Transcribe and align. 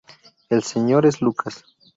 El 0.49 0.63
señor 0.63 1.05
es 1.05 1.21
Lucas. 1.21 1.63